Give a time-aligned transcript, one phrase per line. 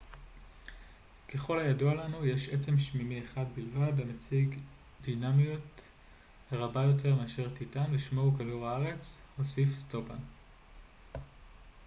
[1.29, 4.59] ככל הידוע לנו יש עצם שמימי אחד בלבד המציג
[5.01, 5.81] דינמיות
[6.51, 10.19] רבה יותר מאשר טיטאן ושמו הוא כדור הארץ הוסיף סטופאן